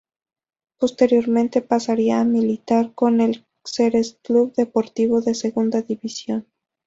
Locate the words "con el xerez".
2.95-4.17